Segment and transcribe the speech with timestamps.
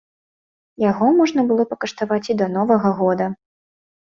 [0.83, 3.25] Яго можна было пакаштаваць і да новага года.